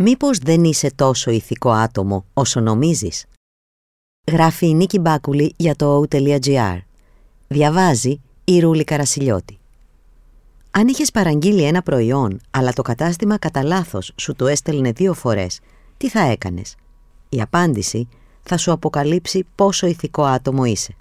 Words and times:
Μήπως 0.00 0.38
δεν 0.38 0.64
είσαι 0.64 0.90
τόσο 0.94 1.30
ηθικό 1.30 1.70
άτομο 1.70 2.24
όσο 2.34 2.60
νομίζεις; 2.60 3.26
Γράφει 4.30 4.68
η 4.68 4.74
Νίκη 4.74 4.98
Μπάκουλη 4.98 5.54
για 5.56 5.76
το 5.76 6.02
o.gr. 6.10 6.78
Διαβάζει 7.48 8.20
η 8.44 8.60
Ρούλη 8.60 8.84
Καρασιλιώτη. 8.84 9.58
Αν 10.70 10.88
είχες 10.88 11.10
παραγγείλει 11.10 11.62
ένα 11.62 11.82
προϊόν, 11.82 12.40
αλλά 12.50 12.72
το 12.72 12.82
κατάστημα 12.82 13.38
κατά 13.38 13.62
λάθος 13.62 14.12
σου 14.16 14.34
το 14.34 14.46
έστελνε 14.46 14.92
δύο 14.92 15.14
φορές, 15.14 15.60
τι 15.96 16.08
θα 16.08 16.20
έκανες; 16.20 16.74
Η 17.28 17.40
απάντηση 17.40 18.08
θα 18.42 18.56
σου 18.56 18.72
αποκαλύψει 18.72 19.46
πόσο 19.54 19.86
ηθικό 19.86 20.22
άτομο 20.22 20.64
είσαι. 20.64 20.96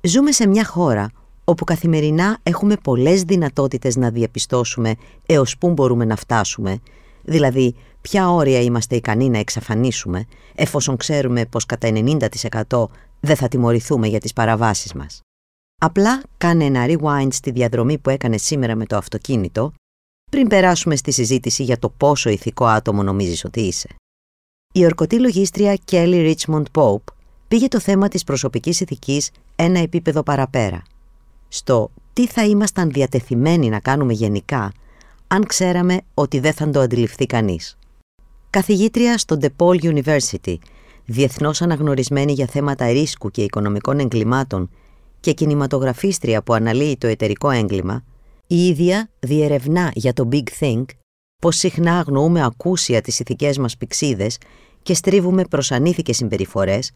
Ζούμε 0.00 0.32
σε 0.32 0.46
μια 0.46 0.64
χώρα 0.64 1.10
όπου 1.44 1.64
καθημερινά 1.64 2.38
έχουμε 2.42 2.76
πολλές 2.82 3.22
δυνατότητες 3.22 3.96
να 3.96 4.10
διαπιστώσουμε 4.10 4.94
έως 5.26 5.58
πού 5.58 5.70
μπορούμε 5.70 6.04
να 6.04 6.16
φτάσουμε, 6.16 6.80
δηλαδή 7.22 7.74
ποια 8.00 8.30
όρια 8.30 8.60
είμαστε 8.60 8.96
ικανοί 8.96 9.28
να 9.28 9.38
εξαφανίσουμε, 9.38 10.26
εφόσον 10.54 10.96
ξέρουμε 10.96 11.46
πως 11.46 11.66
κατά 11.66 11.88
90% 12.68 12.84
δεν 13.20 13.36
θα 13.36 13.48
τιμωρηθούμε 13.48 14.06
για 14.06 14.20
τις 14.20 14.32
παραβάσεις 14.32 14.92
μας. 14.92 15.20
Απλά 15.80 16.22
κάνε 16.36 16.64
ένα 16.64 16.86
rewind 16.88 17.28
στη 17.30 17.50
διαδρομή 17.50 17.98
που 17.98 18.10
έκανε 18.10 18.36
σήμερα 18.38 18.74
με 18.74 18.86
το 18.86 18.96
αυτοκίνητο, 18.96 19.72
πριν 20.30 20.46
περάσουμε 20.48 20.96
στη 20.96 21.10
συζήτηση 21.10 21.62
για 21.62 21.78
το 21.78 21.88
πόσο 21.88 22.30
ηθικό 22.30 22.64
άτομο 22.64 23.02
νομίζεις 23.02 23.44
ότι 23.44 23.60
είσαι. 23.60 23.88
Η 24.74 24.84
ορκωτή 24.84 25.20
λογίστρια 25.20 25.78
Kelly 25.90 26.34
Richmond 26.34 26.64
Pope 26.72 27.12
πήγε 27.48 27.68
το 27.68 27.80
θέμα 27.80 28.08
της 28.08 28.24
προσωπικής 28.24 28.80
ηθικής 28.80 29.30
ένα 29.56 29.78
επίπεδο 29.78 30.22
παραπέρα. 30.22 30.82
Στο 31.48 31.90
τι 32.12 32.26
θα 32.26 32.44
ήμασταν 32.44 32.90
διατεθειμένοι 32.90 33.68
να 33.68 33.80
κάνουμε 33.80 34.12
γενικά 34.12 34.72
αν 35.32 35.46
ξέραμε 35.46 36.00
ότι 36.14 36.38
δεν 36.38 36.52
θα 36.52 36.70
το 36.70 36.80
αντιληφθεί 36.80 37.26
κανείς. 37.26 37.78
Καθηγήτρια 38.50 39.18
στο 39.18 39.36
DePaul 39.40 39.80
University, 39.82 40.54
διεθνώς 41.04 41.62
αναγνωρισμένη 41.62 42.32
για 42.32 42.46
θέματα 42.46 42.86
ρίσκου 42.92 43.30
και 43.30 43.42
οικονομικών 43.42 43.98
εγκλημάτων 43.98 44.70
και 45.20 45.32
κινηματογραφίστρια 45.32 46.42
που 46.42 46.52
αναλύει 46.52 46.96
το 46.96 47.06
εταιρικό 47.06 47.50
έγκλημα, 47.50 48.04
η 48.46 48.66
ίδια 48.66 49.10
διερευνά 49.20 49.90
για 49.94 50.12
το 50.12 50.28
Big 50.32 50.48
Think 50.60 50.84
πως 51.42 51.56
συχνά 51.56 51.98
αγνοούμε 51.98 52.44
ακούσια 52.44 53.00
τις 53.00 53.20
ηθικές 53.20 53.58
μας 53.58 53.76
πηξίδες 53.76 54.38
και 54.82 54.94
στρίβουμε 54.94 55.44
προς 55.44 55.72
ανήθικες 55.72 56.16
συμπεριφορές 56.16 56.92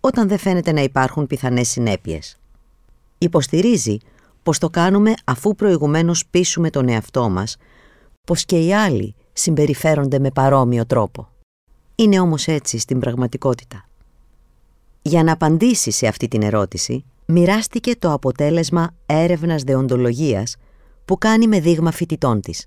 όταν 0.00 0.28
δεν 0.28 0.38
φαίνεται 0.38 0.72
να 0.72 0.80
υπάρχουν 0.82 1.26
πιθανές 1.26 1.68
συνέπειες. 1.68 2.36
Υποστηρίζει 3.18 3.96
πως 4.46 4.58
το 4.58 4.70
κάνουμε 4.70 5.14
αφού 5.24 5.54
προηγουμένως 5.54 6.26
πείσουμε 6.30 6.70
τον 6.70 6.88
εαυτό 6.88 7.28
μας 7.28 7.56
πως 8.24 8.44
και 8.44 8.58
οι 8.58 8.74
άλλοι 8.74 9.14
συμπεριφέρονται 9.32 10.18
με 10.18 10.30
παρόμοιο 10.30 10.86
τρόπο. 10.86 11.28
Είναι 11.94 12.20
όμως 12.20 12.46
έτσι 12.46 12.78
στην 12.78 12.98
πραγματικότητα. 12.98 13.88
Για 15.02 15.22
να 15.22 15.32
απαντήσει 15.32 15.90
σε 15.90 16.06
αυτή 16.06 16.28
την 16.28 16.42
ερώτηση, 16.42 17.04
μοιράστηκε 17.26 17.96
το 17.96 18.12
αποτέλεσμα 18.12 18.94
έρευνας 19.06 19.62
δεοντολογίας 19.62 20.56
που 21.04 21.18
κάνει 21.18 21.46
με 21.46 21.60
δείγμα 21.60 21.90
φοιτητών 21.90 22.40
της. 22.40 22.66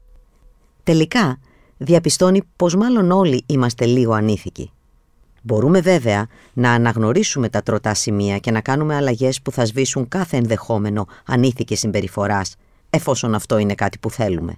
Τελικά, 0.83 1.39
διαπιστώνει 1.77 2.41
πως 2.55 2.75
μάλλον 2.75 3.11
όλοι 3.11 3.44
είμαστε 3.45 3.85
λίγο 3.85 4.13
ανήθικοι. 4.13 4.72
Μπορούμε 5.44 5.82
βέβαια 5.82 6.28
να 6.54 6.72
αναγνωρίσουμε 6.72 7.50
τα 7.50 7.62
τροτά 7.62 7.94
σημεία 7.94 8.38
και 8.38 8.52
να 8.52 8.62
κάνουμε 8.62 8.95
αλλαγές 8.95 9.42
που 9.42 9.52
θα 9.52 9.66
σβήσουν 9.66 10.08
κάθε 10.08 10.38
ενδεχόμενο 10.38 11.08
ανήθικη 11.26 11.76
συμπεριφοράς, 11.76 12.56
εφόσον 12.90 13.36
αυτό 13.36 13.58
είναι 13.58 13.76
κάτι 13.76 13.98
που 13.98 14.09
θέλουμε. 14.09 14.58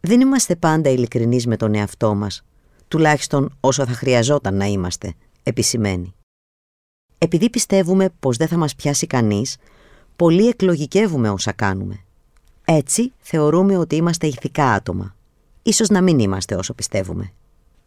Δεν 0.00 0.20
είμαστε 0.20 0.56
πάντα 0.56 0.90
ειλικρινείς 0.90 1.46
με 1.46 1.56
τον 1.56 1.74
εαυτό 1.74 2.14
μας, 2.14 2.44
τουλάχιστον 2.88 3.56
όσο 3.60 3.86
θα 3.86 3.92
χρειαζόταν 3.92 4.56
να 4.56 4.64
είμαστε, 4.64 5.12
επισημαίνει. 5.42 6.14
Επειδή 7.18 7.50
πιστεύουμε 7.50 8.10
πως 8.20 8.36
δεν 8.36 8.48
θα 8.48 8.56
μας 8.56 8.74
πιάσει 8.74 9.06
κανείς, 9.06 9.56
πολλοί 10.16 10.48
εκλογικεύουμε 10.48 11.30
όσα 11.30 11.52
κάνουμε. 11.52 12.00
Έτσι 12.64 13.12
θεωρούμε 13.18 13.78
ότι 13.78 13.96
είμαστε 13.96 14.26
ηθικά 14.26 14.72
άτομα. 14.72 15.16
Ίσως 15.62 15.88
να 15.88 16.00
μην 16.00 16.18
είμαστε 16.18 16.54
όσο 16.54 16.74
πιστεύουμε. 16.74 17.32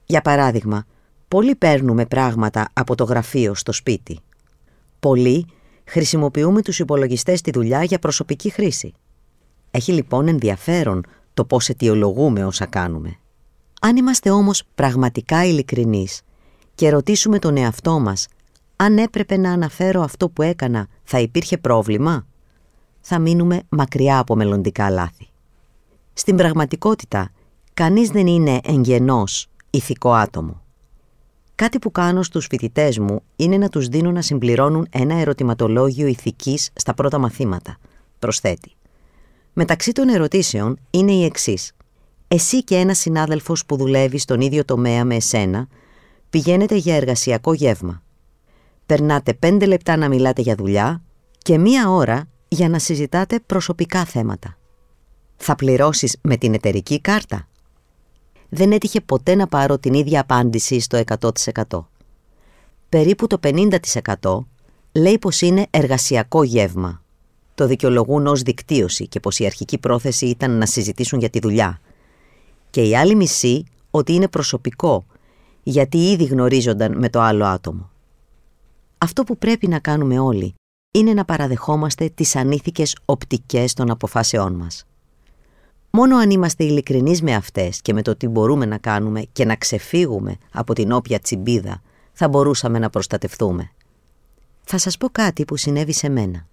Για 0.06 0.22
παράδειγμα, 0.22 0.85
πολλοί 1.28 1.56
παίρνουμε 1.56 2.06
πράγματα 2.06 2.69
από 2.74 2.96
το 2.96 3.03
γραφείο 3.03 3.53
στο 3.53 3.72
σπίτι. 3.72 4.19
Πολλοί 5.00 5.46
χρησιμοποιούμε 5.86 6.62
τους 6.62 6.80
υπολογιστές 6.80 7.40
στη 7.40 7.52
δουλειά 7.52 7.84
για 7.84 8.00
προσωπική 8.00 8.50
χρήση. 8.50 8.94
Έχει 9.72 9.91
λοιπόν 9.91 10.28
ενδιαφέρον 10.28 11.06
το 11.34 11.46
πώς 11.46 11.69
αιτιολογούμε 11.69 12.46
όσα 12.46 12.66
κάνουμε. 12.66 13.18
Αν 13.81 13.96
είμαστε 13.96 14.30
όμως 14.30 14.63
πραγματικά 14.75 15.46
ειλικρινείς 15.46 16.22
και 16.75 16.90
ρωτήσουμε 16.90 17.40
τον 17.40 17.57
εαυτό 17.57 18.00
μας 18.00 18.28
αν 18.75 18.97
έπρεπε 18.97 19.38
να 19.38 19.52
αναφέρω 19.52 20.02
αυτό 20.02 20.30
που 20.30 20.42
έκανα 20.42 20.88
θα 21.03 21.19
υπήρχε 21.19 21.57
πρόβλημα, 21.57 22.25
θα 23.02 23.19
μείνουμε 23.19 23.62
μακριά 23.69 24.19
από 24.19 24.36
μελλοντικά 24.36 24.90
λάθη. 24.90 25.28
Στην 26.13 26.36
πραγματικότητα, 26.36 27.31
κανείς 27.74 28.09
δεν 28.09 28.28
είναι 28.28 28.59
εγγενός 28.63 29.47
ηθικό 29.69 30.13
άτομο. 30.13 30.64
Κάτι 31.55 31.79
που 31.79 31.91
κάνω 31.91 32.23
στους 32.23 32.45
φοιτητές 32.45 32.99
μου 32.99 33.21
είναι 33.35 33.57
να 33.57 33.69
τους 33.69 33.88
δίνω 33.88 34.11
να 34.11 34.21
συμπληρώνουν 34.21 34.88
ένα 34.91 35.16
ερωτηματολόγιο 35.16 36.07
ηθικής 36.07 36.69
στα 36.75 36.93
πρώτα 36.93 37.17
μαθήματα, 37.17 37.77
προσθέτει. 38.19 38.71
Μεταξύ 39.53 39.91
των 39.91 40.09
ερωτήσεων 40.09 40.79
είναι 40.89 41.11
η 41.11 41.23
εξής. 41.23 41.71
Εσύ 42.27 42.63
και 42.63 42.75
ένας 42.75 42.97
συνάδελφος 42.97 43.65
που 43.65 43.77
δουλεύεις 43.77 44.21
στον 44.21 44.41
ίδιο 44.41 44.65
τομέα 44.65 45.05
με 45.05 45.15
εσένα 45.15 45.67
πηγαίνετε 46.29 46.75
για 46.75 46.95
εργασιακό 46.95 47.53
γεύμα. 47.53 48.01
Περνάτε 48.85 49.33
πέντε 49.33 49.65
λεπτά 49.65 49.97
να 49.97 50.07
μιλάτε 50.07 50.41
για 50.41 50.55
δουλειά 50.55 51.01
και 51.38 51.57
μία 51.57 51.89
ώρα 51.89 52.27
για 52.47 52.69
να 52.69 52.79
συζητάτε 52.79 53.39
προσωπικά 53.39 54.05
θέματα. 54.05 54.57
Θα 55.35 55.55
πληρώσεις 55.55 56.17
με 56.21 56.38
την 56.38 56.53
εταιρική 56.53 57.01
κάρτα. 57.01 57.47
Δεν 58.55 58.71
έτυχε 58.71 59.01
ποτέ 59.01 59.35
να 59.35 59.47
πάρω 59.47 59.77
την 59.77 59.93
ίδια 59.93 60.21
απάντηση 60.21 60.79
στο 60.79 61.01
100%. 61.69 61.85
Περίπου 62.89 63.27
το 63.27 63.39
50% 63.43 64.39
λέει 64.91 65.19
πως 65.19 65.41
είναι 65.41 65.67
εργασιακό 65.69 66.43
γεύμα 66.43 67.03
το 67.55 67.67
δικαιολογούν 67.67 68.27
ως 68.27 68.41
δικτύωση 68.41 69.07
και 69.07 69.19
πως 69.19 69.39
η 69.39 69.45
αρχική 69.45 69.77
πρόθεση 69.77 70.25
ήταν 70.25 70.57
να 70.57 70.65
συζητήσουν 70.65 71.19
για 71.19 71.29
τη 71.29 71.39
δουλειά. 71.39 71.79
Και 72.69 72.81
η 72.81 72.95
άλλη 72.95 73.15
μισή 73.15 73.63
ότι 73.91 74.13
είναι 74.13 74.27
προσωπικό, 74.27 75.05
γιατί 75.63 76.11
ήδη 76.11 76.23
γνωρίζονταν 76.23 76.97
με 76.97 77.09
το 77.09 77.21
άλλο 77.21 77.45
άτομο. 77.45 77.89
Αυτό 78.97 79.23
που 79.23 79.38
πρέπει 79.38 79.67
να 79.67 79.79
κάνουμε 79.79 80.19
όλοι 80.19 80.53
είναι 80.91 81.13
να 81.13 81.25
παραδεχόμαστε 81.25 82.09
τις 82.15 82.35
ανήθικες 82.35 82.97
οπτικές 83.05 83.73
των 83.73 83.91
αποφάσεών 83.91 84.53
μας. 84.53 84.85
Μόνο 85.95 86.17
αν 86.17 86.29
είμαστε 86.29 86.63
ειλικρινείς 86.63 87.22
με 87.22 87.35
αυτές 87.35 87.81
και 87.81 87.94
με 87.94 88.01
το 88.01 88.16
τι 88.16 88.28
μπορούμε 88.28 88.66
να 88.66 88.78
κάνουμε 88.78 89.22
και 89.31 89.45
να 89.45 89.56
ξεφύγουμε 89.56 90.38
από 90.51 90.73
την 90.73 90.91
όποια 90.91 91.19
τσιμπίδα, 91.19 91.81
θα 92.13 92.28
μπορούσαμε 92.28 92.79
να 92.79 92.89
προστατευτούμε. 92.89 93.72
Θα 94.63 94.78
σας 94.78 94.97
πω 94.97 95.09
κάτι 95.09 95.45
που 95.45 95.57
συνέβη 95.57 95.94
σε 95.94 96.09
μένα. 96.09 96.47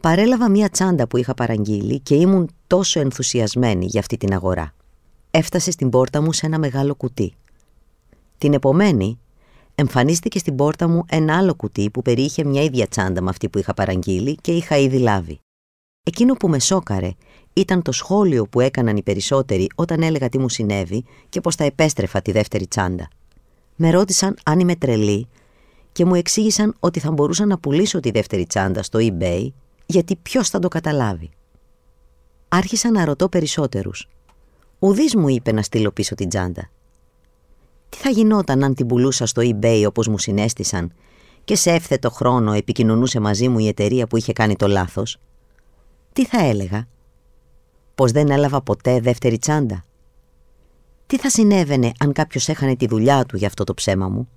Παρέλαβα 0.00 0.50
μία 0.50 0.68
τσάντα 0.68 1.06
που 1.06 1.16
είχα 1.16 1.34
παραγγείλει 1.34 2.00
και 2.00 2.14
ήμουν 2.14 2.50
τόσο 2.66 3.00
ενθουσιασμένη 3.00 3.86
για 3.86 4.00
αυτή 4.00 4.16
την 4.16 4.32
αγορά. 4.32 4.74
Έφτασε 5.30 5.70
στην 5.70 5.90
πόρτα 5.90 6.20
μου 6.22 6.32
σε 6.32 6.46
ένα 6.46 6.58
μεγάλο 6.58 6.94
κουτί. 6.94 7.34
Την 8.38 8.52
επομένη, 8.52 9.18
εμφανίστηκε 9.74 10.38
στην 10.38 10.56
πόρτα 10.56 10.88
μου 10.88 11.04
ένα 11.08 11.36
άλλο 11.36 11.54
κουτί 11.54 11.90
που 11.90 12.02
περιείχε 12.02 12.44
μια 12.44 12.62
ίδια 12.62 12.86
τσάντα 12.86 13.22
με 13.22 13.30
αυτή 13.30 13.48
που 13.48 13.58
είχα 13.58 13.74
παραγγείλει 13.74 14.34
και 14.34 14.52
είχα 14.52 14.76
ήδη 14.76 14.98
λάβει. 14.98 15.40
Εκείνο 16.02 16.34
που 16.34 16.48
με 16.48 16.58
σόκαρε 16.58 17.10
ήταν 17.52 17.82
το 17.82 17.92
σχόλιο 17.92 18.46
που 18.46 18.60
έκαναν 18.60 18.96
οι 18.96 19.02
περισσότεροι 19.02 19.66
όταν 19.74 20.02
έλεγα 20.02 20.28
τι 20.28 20.38
μου 20.38 20.48
συνέβη 20.48 21.04
και 21.28 21.40
πως 21.40 21.54
θα 21.54 21.64
επέστρεφα 21.64 22.22
τη 22.22 22.32
δεύτερη 22.32 22.66
τσάντα. 22.66 23.08
Με 23.76 23.90
ρώτησαν 23.90 24.36
αν 24.44 24.60
είμαι 24.60 24.76
τρελή 24.76 25.28
και 25.92 26.04
μου 26.04 26.14
εξήγησαν 26.14 26.74
ότι 26.80 27.00
θα 27.00 27.10
μπορούσα 27.10 27.46
να 27.46 27.58
πουλήσω 27.58 28.00
τη 28.00 28.10
δεύτερη 28.10 28.46
τσάντα 28.46 28.82
στο 28.82 28.98
eBay 29.02 29.48
γιατί 29.86 30.16
ποιος 30.16 30.48
θα 30.48 30.58
το 30.58 30.68
καταλάβει. 30.68 31.30
Άρχισα 32.48 32.90
να 32.90 33.04
ρωτώ 33.04 33.28
περισσότερους. 33.28 34.08
Ουδής 34.78 35.16
μου 35.16 35.28
είπε 35.28 35.52
να 35.52 35.62
στείλω 35.62 35.90
πίσω 35.90 36.14
την 36.14 36.28
τσάντα. 36.28 36.70
Τι 37.88 37.96
θα 37.96 38.10
γινόταν 38.10 38.64
αν 38.64 38.74
την 38.74 38.86
πουλούσα 38.86 39.26
στο 39.26 39.42
eBay 39.44 39.84
όπως 39.86 40.08
μου 40.08 40.18
συνέστησαν 40.18 40.92
και 41.44 41.56
σε 41.56 41.70
εύθετο 41.70 42.10
χρόνο 42.10 42.52
επικοινωνούσε 42.52 43.20
μαζί 43.20 43.48
μου 43.48 43.58
η 43.58 43.68
εταιρεία 43.68 44.06
που 44.06 44.16
είχε 44.16 44.32
κάνει 44.32 44.56
το 44.56 44.66
λάθος; 44.68 45.18
Τι 46.12 46.26
θα 46.26 46.44
έλεγα; 46.44 46.88
Πως 47.94 48.12
δεν 48.12 48.30
έλαβα 48.30 48.60
ποτέ 48.60 49.00
δεύτερη 49.00 49.38
τσάντα; 49.38 49.84
Τι 51.06 51.18
θα 51.18 51.30
συνέβαινε 51.30 51.92
αν 51.98 52.12
κάποιος 52.12 52.48
έχανε 52.48 52.76
τη 52.76 52.86
δουλειά 52.86 53.24
του 53.24 53.36
για 53.36 53.46
αυτό 53.46 53.64
το 53.64 53.74
ψέμα 53.74 54.08
μου; 54.08 54.28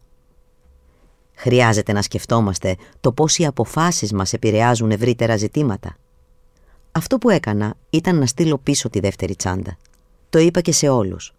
Χρειάζεται 1.35 1.93
να 1.93 2.01
σκεφτόμαστε 2.01 2.75
το 2.99 3.11
πώς 3.11 3.37
οι 3.37 3.45
αποφάσεις 3.45 4.13
μας 4.13 4.33
επηρεάζουν 4.33 4.91
ευρύτερα 4.91 5.37
ζητήματα. 5.37 5.97
Αυτό 6.91 7.17
που 7.17 7.29
έκανα 7.29 7.75
ήταν 7.89 8.17
να 8.17 8.25
στείλω 8.25 8.57
πίσω 8.57 8.89
τη 8.89 8.99
δεύτερη 8.99 9.35
τσάντα. 9.35 9.77
Το 10.29 10.39
είπα 10.39 10.61
και 10.61 10.71
σε 10.71 10.89
όλους. 10.89 11.33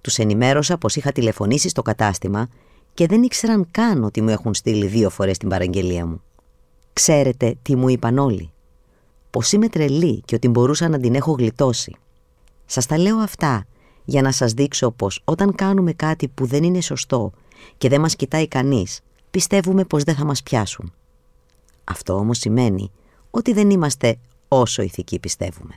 Τους 0.00 0.18
ενημέρωσα 0.18 0.78
πως 0.78 0.96
είχα 0.96 1.12
τηλεφωνήσει 1.12 1.68
στο 1.68 1.82
κατάστημα 1.82 2.48
και 2.94 3.06
δεν 3.06 3.22
ήξεραν 3.22 3.68
καν 3.70 4.04
ότι 4.04 4.20
μου 4.22 4.28
έχουν 4.28 4.54
στείλει 4.54 4.86
δύο 4.86 5.10
φορές 5.10 5.38
την 5.38 5.48
παραγγελία 5.48 6.06
μου. 6.06 6.22
Ξέρετε 6.92 7.56
τι 7.62 7.76
μου 7.76 7.88
είπαν 7.88 8.18
όλοι; 8.18 8.52
Πως 9.30 9.52
είμαι 9.52 9.68
τρελή 9.68 10.20
και 10.24 10.34
ότι 10.34 10.48
μπορούσα 10.48 10.88
να 10.88 10.98
την 10.98 11.14
έχω 11.14 11.32
γλιτώσει. 11.32 11.96
Σας 12.66 12.86
τα 12.86 12.98
λέω 12.98 13.16
αυτά 13.16 13.64
για 14.04 14.22
να 14.22 14.32
σας 14.32 14.52
δείξω 14.52 14.90
πως 14.90 15.20
όταν 15.24 15.54
κάνουμε 15.54 15.92
κάτι 15.92 16.28
που 16.28 16.46
δεν 16.46 16.62
είναι 16.62 16.80
σωστό 16.80 17.32
και 17.78 17.88
δεν 17.88 18.00
μας 18.00 18.16
κοιτάει 18.16 18.48
κανείς, 18.48 19.00
πιστεύουμε 19.30 19.84
πως 19.84 20.02
δεν 20.02 20.14
θα 20.14 20.24
μας 20.24 20.42
πιάσουν. 20.42 20.92
Αυτό 21.84 22.14
όμως 22.14 22.38
σημαίνει 22.38 22.90
ότι 23.30 23.52
δεν 23.52 23.70
είμαστε 23.70 24.18
όσο 24.48 24.82
ηθικοί 24.82 25.18
πιστεύουμε. 25.18 25.74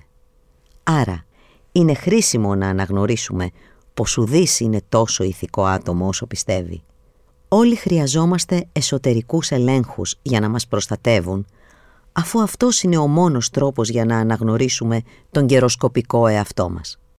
Άρα, 0.83 1.25
είναι 1.71 1.93
χρήσιμο 1.93 2.55
να 2.55 2.67
αναγνωρίσουμε 2.67 3.49
πως 3.93 4.17
ουδής 4.17 4.59
είναι 4.59 4.81
τόσο 4.89 5.23
ηθικό 5.23 5.65
άτομο 5.65 6.07
όσο 6.07 6.25
πιστεύει. 6.25 6.83
Όλοι 7.47 7.75
χρειαζόμαστε 7.75 8.65
εσωτερικούς 8.71 9.51
ελέγχους 9.51 10.15
για 10.21 10.39
να 10.39 10.49
μας 10.49 10.67
προστατεύουν, 10.67 11.45
αφού 12.11 12.41
αυτός 12.41 12.83
είναι 12.83 12.97
ο 12.97 13.07
μόνος 13.07 13.49
τρόπος 13.49 13.89
για 13.89 14.05
να 14.05 14.17
αναγνωρίσουμε 14.17 15.01
τον 15.31 15.47
καιροσκοπικό 15.47 16.27
εαυτό 16.27 16.69
μας. 16.69 17.00